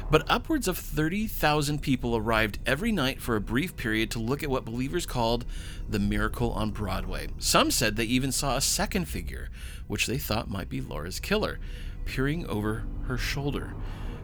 But 0.09 0.29
upwards 0.29 0.67
of 0.67 0.77
30,000 0.77 1.81
people 1.81 2.15
arrived 2.15 2.59
every 2.65 2.91
night 2.91 3.21
for 3.21 3.35
a 3.35 3.41
brief 3.41 3.75
period 3.75 4.11
to 4.11 4.19
look 4.19 4.43
at 4.43 4.49
what 4.49 4.63
believers 4.63 5.05
called 5.05 5.45
the 5.89 5.99
miracle 5.99 6.51
on 6.51 6.71
Broadway. 6.71 7.29
Some 7.39 7.71
said 7.71 7.95
they 7.95 8.03
even 8.05 8.31
saw 8.31 8.55
a 8.55 8.61
second 8.61 9.05
figure, 9.05 9.49
which 9.87 10.05
they 10.05 10.19
thought 10.19 10.49
might 10.49 10.69
be 10.69 10.79
Laura's 10.79 11.19
killer, 11.19 11.59
peering 12.05 12.45
over 12.45 12.85
her 13.07 13.17
shoulder. 13.17 13.73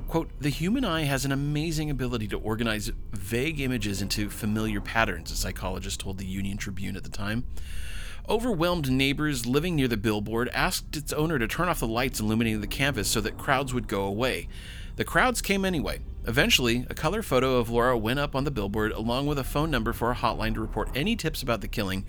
Quote, 0.08 0.30
the 0.40 0.50
human 0.50 0.86
eye 0.86 1.04
has 1.04 1.26
an 1.26 1.32
amazing 1.32 1.90
ability 1.90 2.28
to 2.28 2.38
organize 2.38 2.92
vague 3.12 3.60
images 3.60 4.02
into 4.02 4.30
familiar 4.30 4.82
patterns, 4.82 5.32
a 5.32 5.36
psychologist 5.36 6.02
told 6.02 6.18
the 6.18 6.26
Union 6.26 6.58
Tribune 6.58 6.96
at 6.96 7.04
the 7.04 7.10
time. 7.10 7.46
Overwhelmed 8.30 8.92
neighbors 8.92 9.48
living 9.48 9.76
near 9.76 9.88
the 9.88 9.98
billboard 9.98 10.50
asked 10.50 10.96
its 10.96 11.12
owner 11.14 11.40
to 11.40 11.48
turn 11.48 11.70
off 11.70 11.80
the 11.80 11.88
lights 11.88 12.20
illuminating 12.20 12.62
the 12.62 12.68
canvas 12.68 13.10
so 13.10 13.20
that 13.22 13.38
crowds 13.38 13.74
would 13.74 13.88
go 13.88 14.04
away. 14.04 14.48
The 14.98 15.06
crowds 15.06 15.42
came 15.42 15.64
anyway. 15.64 16.00
Eventually, 16.28 16.86
a 16.90 16.94
color 16.94 17.24
photo 17.24 17.58
of 17.58 17.70
Laura 17.70 17.98
went 17.98 18.20
up 18.20 18.36
on 18.36 18.44
the 18.44 18.52
billboard 18.52 18.92
along 18.92 19.26
with 19.26 19.40
a 19.40 19.44
phone 19.44 19.72
number 19.72 19.94
for 19.94 20.12
a 20.12 20.16
hotline 20.16 20.54
to 20.54 20.62
report 20.62 20.90
any 20.94 21.16
tips 21.16 21.42
about 21.42 21.62
the 21.62 21.68
killing, 21.68 22.06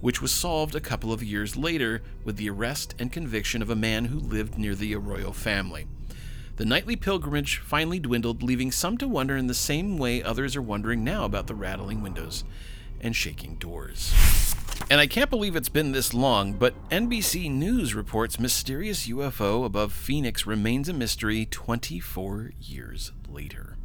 which 0.00 0.20
was 0.20 0.32
solved 0.32 0.74
a 0.74 0.80
couple 0.80 1.12
of 1.12 1.22
years 1.22 1.56
later 1.56 2.02
with 2.24 2.36
the 2.36 2.50
arrest 2.50 2.94
and 2.98 3.12
conviction 3.12 3.62
of 3.62 3.70
a 3.70 3.76
man 3.76 4.06
who 4.06 4.18
lived 4.18 4.58
near 4.58 4.74
the 4.74 4.94
Arroyo 4.94 5.32
family. 5.32 5.86
The 6.56 6.64
nightly 6.64 6.96
pilgrimage 6.96 7.58
finally 7.58 7.98
dwindled, 7.98 8.42
leaving 8.42 8.72
some 8.72 8.98
to 8.98 9.08
wonder 9.08 9.36
in 9.36 9.46
the 9.46 9.54
same 9.54 9.96
way 9.96 10.22
others 10.22 10.56
are 10.56 10.62
wondering 10.62 11.04
now 11.04 11.24
about 11.24 11.46
the 11.46 11.54
rattling 11.54 12.02
windows 12.02 12.44
and 13.00 13.14
shaking 13.14 13.54
doors. 13.56 14.12
And 14.90 15.00
I 15.00 15.06
can't 15.06 15.30
believe 15.30 15.56
it's 15.56 15.68
been 15.68 15.92
this 15.92 16.14
long, 16.14 16.52
but 16.52 16.74
NBC 16.90 17.50
News 17.50 17.94
reports 17.94 18.38
mysterious 18.38 19.08
UFO 19.08 19.64
above 19.64 19.92
Phoenix 19.92 20.46
remains 20.46 20.88
a 20.88 20.92
mystery 20.92 21.46
24 21.46 22.52
years 22.60 23.12
later. 23.28 23.76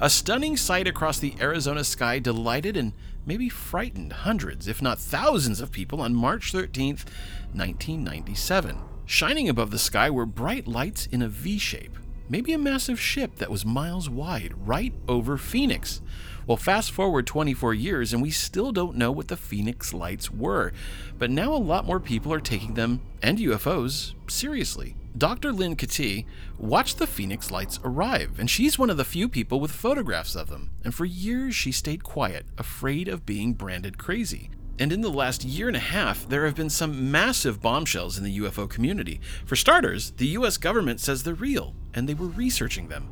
A 0.00 0.08
stunning 0.08 0.56
sight 0.56 0.86
across 0.86 1.18
the 1.18 1.34
Arizona 1.40 1.84
sky 1.84 2.18
delighted 2.18 2.76
and 2.76 2.92
maybe 3.26 3.48
frightened 3.48 4.12
hundreds, 4.12 4.68
if 4.68 4.80
not 4.80 4.98
thousands, 4.98 5.60
of 5.60 5.72
people 5.72 6.00
on 6.00 6.14
March 6.14 6.52
13th, 6.52 7.04
1997. 7.52 8.78
Shining 9.04 9.48
above 9.48 9.70
the 9.70 9.78
sky 9.78 10.10
were 10.10 10.26
bright 10.26 10.66
lights 10.66 11.06
in 11.06 11.22
a 11.22 11.28
V 11.28 11.58
shape, 11.58 11.98
maybe 12.28 12.52
a 12.52 12.58
massive 12.58 13.00
ship 13.00 13.36
that 13.36 13.50
was 13.50 13.64
miles 13.64 14.08
wide, 14.08 14.54
right 14.56 14.94
over 15.08 15.36
Phoenix. 15.36 16.00
Well, 16.46 16.56
fast 16.56 16.92
forward 16.92 17.26
24 17.26 17.74
years, 17.74 18.12
and 18.12 18.22
we 18.22 18.30
still 18.30 18.70
don't 18.70 18.96
know 18.96 19.10
what 19.10 19.26
the 19.26 19.36
Phoenix 19.36 19.92
lights 19.92 20.30
were. 20.30 20.72
But 21.18 21.30
now 21.30 21.52
a 21.52 21.56
lot 21.56 21.84
more 21.84 21.98
people 21.98 22.32
are 22.32 22.40
taking 22.40 22.74
them, 22.74 23.00
and 23.20 23.38
UFOs, 23.38 24.14
seriously. 24.28 24.94
Dr. 25.18 25.50
Lynn 25.50 25.74
Kitei 25.74 26.24
watched 26.56 26.98
the 26.98 27.06
Phoenix 27.06 27.50
lights 27.50 27.80
arrive, 27.82 28.38
and 28.38 28.48
she's 28.48 28.78
one 28.78 28.90
of 28.90 28.96
the 28.96 29.04
few 29.04 29.28
people 29.28 29.58
with 29.58 29.72
photographs 29.72 30.36
of 30.36 30.48
them. 30.48 30.70
And 30.84 30.94
for 30.94 31.04
years, 31.04 31.56
she 31.56 31.72
stayed 31.72 32.04
quiet, 32.04 32.46
afraid 32.58 33.08
of 33.08 33.26
being 33.26 33.54
branded 33.54 33.98
crazy. 33.98 34.50
And 34.78 34.92
in 34.92 35.00
the 35.00 35.10
last 35.10 35.42
year 35.42 35.66
and 35.66 35.76
a 35.76 35.80
half, 35.80 36.28
there 36.28 36.44
have 36.44 36.54
been 36.54 36.70
some 36.70 37.10
massive 37.10 37.62
bombshells 37.62 38.18
in 38.18 38.24
the 38.24 38.38
UFO 38.38 38.68
community. 38.68 39.20
For 39.46 39.56
starters, 39.56 40.12
the 40.12 40.28
US 40.28 40.58
government 40.58 41.00
says 41.00 41.22
they're 41.22 41.34
real, 41.34 41.74
and 41.94 42.08
they 42.08 42.14
were 42.14 42.26
researching 42.26 42.88
them. 42.88 43.08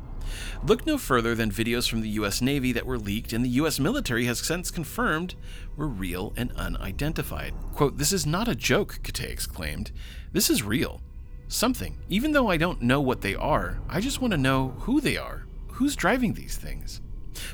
Look 0.65 0.85
no 0.85 0.97
further 0.97 1.35
than 1.35 1.51
videos 1.51 1.89
from 1.89 2.01
the 2.01 2.09
US 2.09 2.41
Navy 2.41 2.71
that 2.71 2.85
were 2.85 2.97
leaked 2.97 3.33
and 3.33 3.43
the 3.43 3.49
US 3.61 3.79
military 3.79 4.25
has 4.25 4.39
since 4.39 4.71
confirmed 4.71 5.35
were 5.75 5.87
real 5.87 6.33
and 6.35 6.51
unidentified. 6.53 7.53
Quote, 7.73 7.97
This 7.97 8.11
is 8.11 8.25
not 8.25 8.47
a 8.47 8.55
joke, 8.55 8.99
Kitei 9.03 9.29
exclaimed. 9.29 9.91
This 10.31 10.49
is 10.49 10.63
real. 10.63 11.01
Something. 11.47 11.97
Even 12.09 12.31
though 12.31 12.49
I 12.49 12.57
don't 12.57 12.81
know 12.81 13.01
what 13.01 13.21
they 13.21 13.35
are, 13.35 13.79
I 13.87 14.01
just 14.01 14.19
want 14.21 14.31
to 14.31 14.37
know 14.37 14.75
who 14.79 14.99
they 14.99 15.17
are. 15.17 15.45
Who's 15.73 15.95
driving 15.95 16.33
these 16.33 16.57
things? 16.57 17.01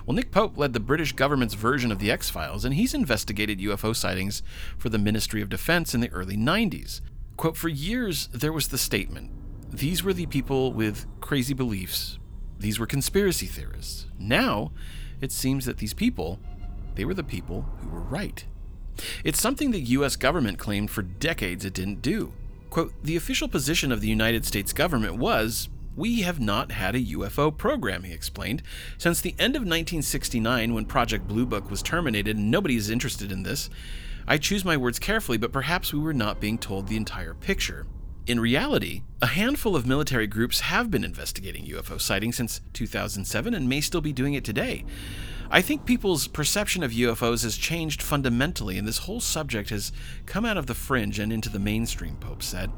Well, 0.06 0.16
Nick 0.16 0.32
Pope 0.32 0.58
led 0.58 0.74
the 0.74 0.80
British 0.80 1.14
government's 1.14 1.56
version 1.56 1.92
of 1.92 2.00
the 2.00 2.12
X 2.12 2.30
Files, 2.30 2.64
and 2.64 2.76
he's 2.76 2.94
investigated 2.94 3.60
UFO 3.60 3.96
sightings 3.96 4.44
for 4.78 4.90
the 4.90 5.00
Ministry 5.00 5.42
of 5.42 5.50
Defense 5.50 5.94
in 5.94 6.02
the 6.02 6.12
early 6.12 6.38
90s. 6.38 7.02
Quote, 7.36 7.58
For 7.58 7.70
years, 7.70 8.28
there 8.28 8.54
was 8.54 8.68
the 8.68 8.78
statement 8.78 9.32
these 9.72 10.04
were 10.04 10.14
the 10.14 10.26
people 10.26 10.74
with 10.74 11.06
crazy 11.22 11.54
beliefs, 11.54 12.20
these 12.62 12.80
were 12.80 12.86
conspiracy 12.86 13.46
theorists. 13.46 14.06
Now, 14.18 14.72
it 15.20 15.32
seems 15.32 15.66
that 15.66 15.78
these 15.78 15.94
people, 15.94 16.40
they 16.96 17.06
were 17.06 17.14
the 17.14 17.24
people 17.24 17.66
who 17.82 17.90
were 17.90 18.02
right. 18.02 18.46
It's 19.24 19.42
something 19.42 19.72
the 19.72 19.80
US 19.80 20.16
government 20.16 20.60
claimed 20.60 20.92
for 20.92 21.02
decades 21.02 21.66
it 21.66 21.74
didn't 21.74 22.02
do. 22.02 22.34
Quote, 22.70 22.94
the 23.04 23.18
official 23.18 23.48
position 23.48 23.92
of 23.92 24.02
the 24.02 24.08
United 24.08 24.46
States 24.46 24.74
government 24.74 25.18
was 25.18 25.70
we 25.96 26.22
have 26.22 26.40
not 26.40 26.72
had 26.72 26.96
a 26.96 27.02
UFO 27.02 27.56
program, 27.56 28.04
he 28.04 28.14
explained. 28.14 28.64
Since 28.98 29.20
the 29.22 29.36
end 29.38 29.56
of 29.56 29.62
1969, 29.62 30.74
when 30.74 30.86
Project 30.86 31.28
Blue 31.28 31.46
Book 31.46 31.70
was 31.70 31.82
terminated 31.82 32.38
and 32.38 32.50
nobody 32.50 32.78
is 32.78 32.90
interested 32.90 33.32
in 33.32 33.44
this, 33.44 33.70
I 34.28 34.38
choose 34.38 34.64
my 34.64 34.78
words 34.78 35.00
carefully, 35.00 35.38
but 35.38 35.52
perhaps 35.52 35.92
we 35.92 36.00
were 36.00 36.14
not 36.14 36.40
being 36.40 36.58
told 36.58 36.88
the 36.88 36.96
entire 36.96 37.34
picture. 37.34 37.88
In 38.32 38.40
reality, 38.40 39.02
a 39.22 39.26
handful 39.26 39.76
of 39.76 39.86
military 39.86 40.26
groups 40.26 40.62
have 40.62 40.90
been 40.90 41.04
investigating 41.04 41.66
UFO 41.66 42.00
sightings 42.00 42.38
since 42.38 42.62
2007 42.72 43.54
and 43.54 43.68
may 43.68 43.82
still 43.82 44.00
be 44.00 44.14
doing 44.14 44.36
it 44.36 44.46
today. 44.46 44.86
I 45.50 45.62
think 45.62 45.84
people's 45.84 46.30
perception 46.30 46.82
of 46.82 46.92
UFOs 46.92 47.44
has 47.44 47.58
changed 47.58 48.02
fundamentally, 48.02 48.78
and 48.78 48.88
this 48.88 49.00
whole 49.00 49.20
subject 49.20 49.70
has 49.70 49.92
come 50.26 50.46
out 50.46 50.56
of 50.56 50.68
the 50.68 50.74
fringe 50.74 51.20
and 51.20 51.34
into 51.34 51.50
the 51.50 51.60
mainstream, 51.60 52.16
Pope 52.16 52.42
said. 52.42 52.72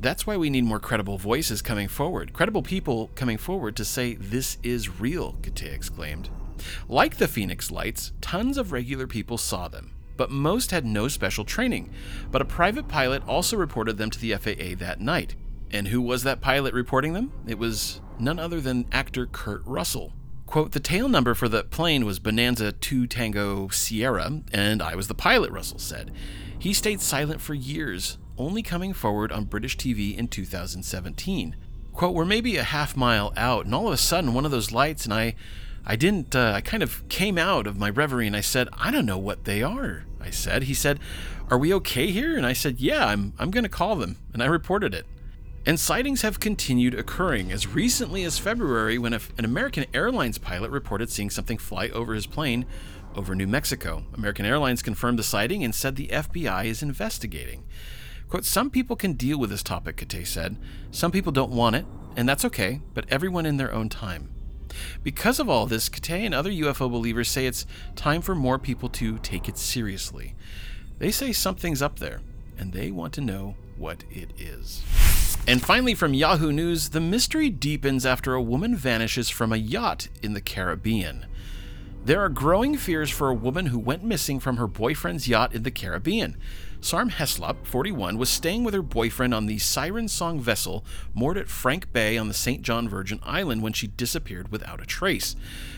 That's 0.00 0.26
why 0.26 0.36
we 0.36 0.50
need 0.50 0.64
more 0.64 0.80
credible 0.80 1.16
voices 1.16 1.62
coming 1.62 1.88
forward, 1.88 2.34
credible 2.34 2.62
people 2.62 3.08
coming 3.14 3.38
forward 3.38 3.74
to 3.76 3.86
say 3.86 4.16
this 4.16 4.58
is 4.62 5.00
real, 5.00 5.38
Kitei 5.40 5.72
exclaimed. 5.72 6.28
Like 6.90 7.16
the 7.16 7.26
Phoenix 7.26 7.70
Lights, 7.70 8.12
tons 8.20 8.58
of 8.58 8.70
regular 8.70 9.06
people 9.06 9.38
saw 9.38 9.68
them, 9.68 9.92
but 10.18 10.30
most 10.30 10.70
had 10.70 10.84
no 10.84 11.08
special 11.08 11.46
training. 11.46 11.90
But 12.30 12.42
a 12.42 12.44
private 12.44 12.88
pilot 12.88 13.26
also 13.26 13.56
reported 13.56 13.96
them 13.96 14.10
to 14.10 14.18
the 14.18 14.34
FAA 14.34 14.76
that 14.84 15.00
night. 15.00 15.34
And 15.70 15.88
who 15.88 16.02
was 16.02 16.24
that 16.24 16.42
pilot 16.42 16.74
reporting 16.74 17.14
them? 17.14 17.32
It 17.46 17.58
was 17.58 18.02
none 18.18 18.38
other 18.38 18.60
than 18.60 18.86
actor 18.92 19.26
Kurt 19.26 19.62
Russell. 19.64 20.12
Quote, 20.46 20.72
the 20.72 20.80
tail 20.80 21.08
number 21.08 21.34
for 21.34 21.48
the 21.48 21.64
plane 21.64 22.04
was 22.04 22.18
Bonanza 22.18 22.72
2 22.72 23.06
Tango 23.06 23.68
Sierra, 23.68 24.42
and 24.52 24.82
I 24.82 24.94
was 24.94 25.06
the 25.08 25.14
pilot, 25.14 25.50
Russell 25.50 25.78
said. 25.78 26.10
He 26.58 26.72
stayed 26.72 27.00
silent 27.00 27.40
for 27.40 27.54
years, 27.54 28.18
only 28.38 28.62
coming 28.62 28.94
forward 28.94 29.30
on 29.30 29.44
British 29.44 29.76
TV 29.76 30.16
in 30.16 30.26
2017. 30.26 31.54
Quote, 31.92 32.14
we're 32.14 32.24
maybe 32.24 32.56
a 32.56 32.62
half 32.62 32.96
mile 32.96 33.32
out, 33.36 33.66
and 33.66 33.74
all 33.74 33.88
of 33.88 33.92
a 33.92 33.98
sudden 33.98 34.32
one 34.32 34.46
of 34.46 34.50
those 34.50 34.72
lights, 34.72 35.04
and 35.04 35.12
I 35.12 35.34
I 35.90 35.96
didn't, 35.96 36.36
uh, 36.36 36.52
I 36.54 36.60
kind 36.60 36.82
of 36.82 37.08
came 37.08 37.38
out 37.38 37.66
of 37.66 37.78
my 37.78 37.88
reverie 37.88 38.26
and 38.26 38.36
I 38.36 38.42
said, 38.42 38.68
I 38.74 38.90
don't 38.90 39.06
know 39.06 39.16
what 39.16 39.44
they 39.44 39.62
are. 39.62 40.04
I 40.20 40.30
said, 40.30 40.64
he 40.64 40.74
said, 40.74 40.98
Are 41.50 41.58
we 41.58 41.72
okay 41.74 42.10
here? 42.10 42.36
And 42.36 42.46
I 42.46 42.52
said, 42.52 42.80
Yeah, 42.80 43.06
I'm, 43.06 43.32
I'm 43.38 43.50
going 43.50 43.64
to 43.64 43.68
call 43.68 43.96
them. 43.96 44.16
And 44.32 44.42
I 44.42 44.46
reported 44.46 44.94
it. 44.94 45.06
And 45.66 45.78
sightings 45.78 46.22
have 46.22 46.40
continued 46.40 46.94
occurring 46.94 47.52
as 47.52 47.66
recently 47.66 48.24
as 48.24 48.38
February 48.38 48.98
when 48.98 49.12
a, 49.12 49.20
an 49.36 49.44
American 49.44 49.86
Airlines 49.92 50.38
pilot 50.38 50.70
reported 50.70 51.10
seeing 51.10 51.30
something 51.30 51.58
fly 51.58 51.88
over 51.88 52.14
his 52.14 52.26
plane 52.26 52.64
over 53.14 53.34
New 53.34 53.46
Mexico. 53.46 54.04
American 54.14 54.46
Airlines 54.46 54.82
confirmed 54.82 55.18
the 55.18 55.22
sighting 55.22 55.64
and 55.64 55.74
said 55.74 55.96
the 55.96 56.08
FBI 56.08 56.66
is 56.66 56.82
investigating. 56.82 57.64
Quote, 58.28 58.44
some 58.44 58.70
people 58.70 58.96
can 58.96 59.14
deal 59.14 59.38
with 59.38 59.50
this 59.50 59.62
topic, 59.62 59.96
Kitei 59.96 60.26
said. 60.26 60.56
Some 60.90 61.10
people 61.10 61.32
don't 61.32 61.50
want 61.50 61.76
it, 61.76 61.86
and 62.16 62.28
that's 62.28 62.44
okay, 62.44 62.80
but 62.94 63.06
everyone 63.08 63.46
in 63.46 63.56
their 63.56 63.72
own 63.72 63.88
time. 63.88 64.30
Because 65.02 65.38
of 65.38 65.48
all 65.48 65.66
this, 65.66 65.88
Kitei 65.88 66.24
and 66.24 66.34
other 66.34 66.50
UFO 66.50 66.90
believers 66.90 67.30
say 67.30 67.46
it's 67.46 67.66
time 67.96 68.22
for 68.22 68.34
more 68.34 68.58
people 68.58 68.88
to 68.90 69.18
take 69.18 69.48
it 69.48 69.58
seriously. 69.58 70.34
They 70.98 71.10
say 71.10 71.32
something's 71.32 71.82
up 71.82 71.98
there, 71.98 72.20
and 72.58 72.72
they 72.72 72.90
want 72.90 73.12
to 73.14 73.20
know 73.20 73.54
what 73.76 74.04
it 74.10 74.30
is. 74.38 74.82
And 75.46 75.64
finally, 75.64 75.94
from 75.94 76.12
Yahoo 76.12 76.52
News, 76.52 76.90
the 76.90 77.00
mystery 77.00 77.48
deepens 77.48 78.04
after 78.04 78.34
a 78.34 78.42
woman 78.42 78.76
vanishes 78.76 79.30
from 79.30 79.52
a 79.52 79.56
yacht 79.56 80.08
in 80.22 80.34
the 80.34 80.40
Caribbean. 80.40 81.24
There 82.08 82.22
are 82.22 82.30
growing 82.30 82.78
fears 82.78 83.10
for 83.10 83.28
a 83.28 83.34
woman 83.34 83.66
who 83.66 83.78
went 83.78 84.02
missing 84.02 84.40
from 84.40 84.56
her 84.56 84.66
boyfriend's 84.66 85.28
yacht 85.28 85.54
in 85.54 85.62
the 85.62 85.70
Caribbean. 85.70 86.38
Sarm 86.80 87.10
Heslop, 87.10 87.66
41, 87.66 88.16
was 88.16 88.30
staying 88.30 88.64
with 88.64 88.72
her 88.72 88.80
boyfriend 88.80 89.34
on 89.34 89.44
the 89.44 89.58
Siren 89.58 90.08
Song 90.08 90.40
vessel 90.40 90.86
moored 91.12 91.36
at 91.36 91.50
Frank 91.50 91.92
Bay 91.92 92.16
on 92.16 92.26
the 92.26 92.32
St. 92.32 92.62
John 92.62 92.88
Virgin 92.88 93.20
Island 93.22 93.62
when 93.62 93.74
she 93.74 93.88
disappeared 93.88 94.50
without 94.50 94.80
a 94.80 94.86
trace. 94.86 95.36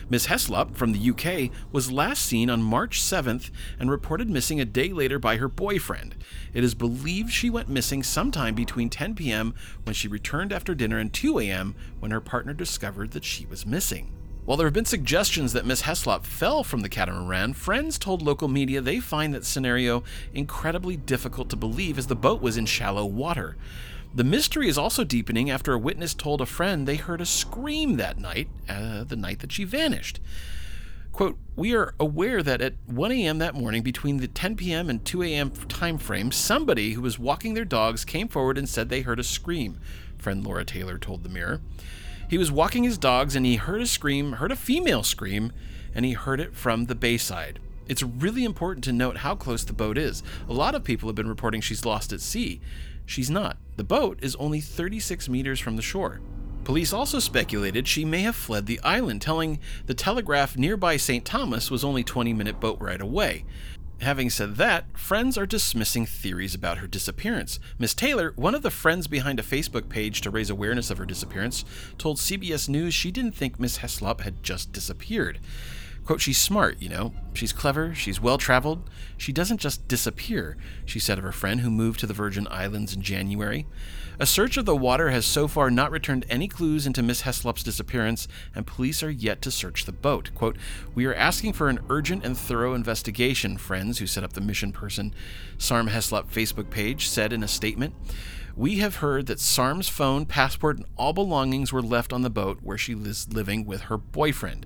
Miss 0.09 0.27
Heslop, 0.27 0.77
from 0.77 0.93
the 0.93 1.09
UK, 1.09 1.51
was 1.73 1.91
last 1.91 2.25
seen 2.25 2.49
on 2.49 2.63
March 2.63 3.01
7th 3.01 3.51
and 3.77 3.91
reported 3.91 4.29
missing 4.29 4.61
a 4.61 4.63
day 4.63 4.93
later 4.93 5.19
by 5.19 5.35
her 5.35 5.49
boyfriend. 5.49 6.15
It 6.53 6.63
is 6.63 6.75
believed 6.75 7.33
she 7.33 7.49
went 7.49 7.67
missing 7.67 8.03
sometime 8.03 8.55
between 8.55 8.89
10 8.89 9.15
p.m. 9.15 9.53
when 9.83 9.95
she 9.95 10.07
returned 10.07 10.53
after 10.53 10.73
dinner 10.75 10.97
and 10.97 11.11
2 11.11 11.39
a.m. 11.39 11.75
when 11.99 12.11
her 12.11 12.21
partner 12.21 12.53
discovered 12.53 13.11
that 13.11 13.25
she 13.25 13.45
was 13.45 13.65
missing. 13.65 14.13
While 14.43 14.57
there 14.57 14.65
have 14.65 14.73
been 14.73 14.85
suggestions 14.85 15.53
that 15.53 15.67
Miss 15.67 15.83
Heslop 15.83 16.25
fell 16.25 16.63
from 16.63 16.81
the 16.81 16.89
catamaran, 16.89 17.53
friends 17.53 17.99
told 17.99 18.23
local 18.23 18.47
media 18.47 18.81
they 18.81 18.99
find 18.99 19.35
that 19.35 19.45
scenario 19.45 20.03
incredibly 20.33 20.97
difficult 20.97 21.47
to 21.49 21.55
believe 21.55 21.99
as 21.99 22.07
the 22.07 22.15
boat 22.15 22.41
was 22.41 22.57
in 22.57 22.65
shallow 22.65 23.05
water. 23.05 23.55
The 24.15 24.23
mystery 24.23 24.67
is 24.67 24.79
also 24.79 25.03
deepening 25.03 25.51
after 25.51 25.73
a 25.73 25.79
witness 25.79 26.15
told 26.15 26.41
a 26.41 26.47
friend 26.47 26.87
they 26.87 26.95
heard 26.95 27.21
a 27.21 27.25
scream 27.25 27.97
that 27.97 28.17
night, 28.17 28.49
uh, 28.67 29.03
the 29.03 29.15
night 29.15 29.39
that 29.39 29.51
she 29.51 29.63
vanished. 29.63 30.19
Quote, 31.11 31.37
we 31.55 31.75
are 31.75 31.93
aware 31.99 32.41
that 32.41 32.61
at 32.61 32.73
1 32.87 33.11
a.m. 33.11 33.37
that 33.37 33.53
morning, 33.53 33.83
between 33.83 34.17
the 34.17 34.27
10 34.27 34.55
p.m. 34.55 34.89
and 34.89 35.05
2 35.05 35.21
a.m. 35.21 35.51
time 35.51 35.99
frame, 35.99 36.31
somebody 36.31 36.93
who 36.93 37.01
was 37.01 37.19
walking 37.19 37.53
their 37.53 37.63
dogs 37.63 38.03
came 38.03 38.27
forward 38.27 38.57
and 38.57 38.67
said 38.67 38.89
they 38.89 39.01
heard 39.01 39.19
a 39.19 39.23
scream, 39.23 39.79
friend 40.17 40.43
Laura 40.43 40.65
Taylor 40.65 40.97
told 40.97 41.23
the 41.23 41.29
Mirror. 41.29 41.61
He 42.31 42.37
was 42.37 42.49
walking 42.49 42.85
his 42.85 42.97
dogs 42.97 43.35
and 43.35 43.45
he 43.45 43.57
heard 43.57 43.81
a 43.81 43.85
scream, 43.85 44.31
heard 44.31 44.53
a 44.53 44.55
female 44.55 45.03
scream, 45.03 45.51
and 45.93 46.05
he 46.05 46.13
heard 46.13 46.39
it 46.39 46.55
from 46.55 46.85
the 46.85 46.95
bayside. 46.95 47.59
It's 47.89 48.03
really 48.03 48.45
important 48.45 48.85
to 48.85 48.93
note 48.93 49.17
how 49.17 49.35
close 49.35 49.65
the 49.65 49.73
boat 49.73 49.97
is. 49.97 50.23
A 50.47 50.53
lot 50.53 50.73
of 50.73 50.85
people 50.85 51.09
have 51.09 51.15
been 51.17 51.27
reporting 51.27 51.59
she's 51.59 51.83
lost 51.83 52.13
at 52.13 52.21
sea. 52.21 52.61
She's 53.05 53.29
not. 53.29 53.57
The 53.75 53.83
boat 53.83 54.17
is 54.21 54.37
only 54.37 54.61
36 54.61 55.27
meters 55.27 55.59
from 55.59 55.75
the 55.75 55.81
shore. 55.81 56.21
Police 56.63 56.93
also 56.93 57.19
speculated 57.19 57.85
she 57.85 58.05
may 58.05 58.21
have 58.21 58.37
fled 58.37 58.65
the 58.65 58.79
island, 58.79 59.21
telling 59.21 59.59
the 59.87 59.93
Telegraph 59.93 60.55
nearby 60.55 60.95
St. 60.95 61.25
Thomas 61.25 61.69
was 61.69 61.83
only 61.83 62.05
20 62.05 62.31
minute 62.31 62.61
boat 62.61 62.79
ride 62.79 63.01
away. 63.01 63.43
Having 64.01 64.31
said 64.31 64.55
that, 64.55 64.97
friends 64.97 65.37
are 65.37 65.45
dismissing 65.45 66.07
theories 66.07 66.55
about 66.55 66.79
her 66.79 66.87
disappearance. 66.87 67.59
Miss 67.77 67.93
Taylor, 67.93 68.33
one 68.35 68.55
of 68.55 68.63
the 68.63 68.71
friends 68.71 69.05
behind 69.07 69.39
a 69.39 69.43
Facebook 69.43 69.89
page 69.89 70.21
to 70.21 70.31
raise 70.31 70.49
awareness 70.49 70.89
of 70.89 70.97
her 70.97 71.05
disappearance, 71.05 71.63
told 71.99 72.17
CBS 72.17 72.67
News 72.67 72.95
she 72.95 73.11
didn't 73.11 73.35
think 73.35 73.59
Miss 73.59 73.77
Heslop 73.77 74.21
had 74.21 74.41
just 74.41 74.73
disappeared. 74.73 75.39
Quote, 76.05 76.19
she's 76.21 76.37
smart, 76.37 76.81
you 76.81 76.89
know. 76.89 77.13
She's 77.33 77.53
clever, 77.53 77.93
she's 77.93 78.19
well 78.19 78.37
traveled. 78.37 78.89
She 79.17 79.31
doesn't 79.31 79.59
just 79.59 79.87
disappear, 79.87 80.57
she 80.83 80.99
said 80.99 81.17
of 81.17 81.23
her 81.23 81.31
friend 81.31 81.61
who 81.61 81.69
moved 81.69 81.99
to 81.99 82.07
the 82.07 82.13
Virgin 82.13 82.47
Islands 82.49 82.93
in 82.93 83.01
January. 83.01 83.67
A 84.19 84.25
search 84.25 84.57
of 84.57 84.65
the 84.65 84.75
water 84.75 85.09
has 85.09 85.25
so 85.25 85.47
far 85.47 85.71
not 85.71 85.91
returned 85.91 86.25
any 86.29 86.47
clues 86.47 86.85
into 86.85 87.01
Miss 87.01 87.21
Heslop's 87.21 87.63
disappearance, 87.63 88.27
and 88.53 88.67
police 88.67 89.01
are 89.01 89.09
yet 89.09 89.41
to 89.43 89.51
search 89.51 89.85
the 89.85 89.91
boat. 89.91 90.31
Quote, 90.35 90.57
We 90.93 91.05
are 91.05 91.13
asking 91.13 91.53
for 91.53 91.69
an 91.69 91.79
urgent 91.89 92.25
and 92.25 92.37
thorough 92.37 92.73
investigation, 92.73 93.57
friends 93.57 93.99
who 93.99 94.07
set 94.07 94.23
up 94.23 94.33
the 94.33 94.41
mission 94.41 94.71
person, 94.71 95.13
Sarm 95.57 95.87
Heslop 95.87 96.31
Facebook 96.31 96.69
page 96.69 97.07
said 97.07 97.31
in 97.31 97.43
a 97.43 97.47
statement. 97.47 97.95
We 98.55 98.77
have 98.77 98.97
heard 98.97 99.27
that 99.27 99.39
Sarm's 99.39 99.87
phone, 99.87 100.25
passport, 100.25 100.77
and 100.77 100.85
all 100.97 101.13
belongings 101.13 101.71
were 101.71 101.81
left 101.81 102.11
on 102.11 102.21
the 102.21 102.29
boat 102.29 102.59
where 102.61 102.77
she 102.77 102.93
is 102.93 103.31
living 103.31 103.65
with 103.65 103.81
her 103.83 103.97
boyfriend. 103.97 104.65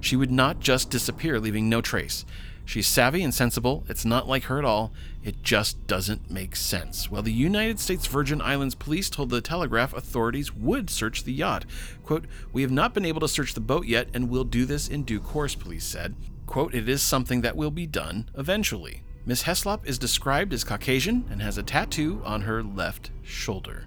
She 0.00 0.16
would 0.16 0.30
not 0.30 0.60
just 0.60 0.90
disappear, 0.90 1.40
leaving 1.40 1.68
no 1.68 1.80
trace. 1.80 2.24
She's 2.66 2.86
savvy 2.86 3.22
and 3.22 3.34
sensible. 3.34 3.84
It's 3.88 4.04
not 4.04 4.26
like 4.26 4.44
her 4.44 4.58
at 4.58 4.64
all. 4.64 4.92
It 5.22 5.42
just 5.42 5.86
doesn't 5.86 6.30
make 6.30 6.56
sense. 6.56 7.10
Well, 7.10 7.22
the 7.22 7.32
United 7.32 7.78
States 7.78 8.06
Virgin 8.06 8.40
Islands 8.40 8.74
police 8.74 9.10
told 9.10 9.30
the 9.30 9.40
Telegraph 9.40 9.92
authorities 9.92 10.54
would 10.54 10.88
search 10.88 11.24
the 11.24 11.32
yacht. 11.32 11.66
Quote, 12.04 12.24
We 12.52 12.62
have 12.62 12.70
not 12.70 12.94
been 12.94 13.04
able 13.04 13.20
to 13.20 13.28
search 13.28 13.54
the 13.54 13.60
boat 13.60 13.86
yet 13.86 14.08
and 14.14 14.30
will 14.30 14.44
do 14.44 14.64
this 14.64 14.88
in 14.88 15.02
due 15.02 15.20
course, 15.20 15.54
police 15.54 15.84
said. 15.84 16.14
Quote, 16.46 16.74
It 16.74 16.88
is 16.88 17.02
something 17.02 17.42
that 17.42 17.56
will 17.56 17.70
be 17.70 17.86
done 17.86 18.30
eventually. 18.34 19.02
Miss 19.26 19.44
Heslop 19.44 19.86
is 19.86 19.98
described 19.98 20.52
as 20.52 20.64
Caucasian 20.64 21.24
and 21.30 21.40
has 21.40 21.56
a 21.56 21.62
tattoo 21.62 22.20
on 22.26 22.42
her 22.42 22.62
left 22.62 23.10
shoulder. 23.22 23.86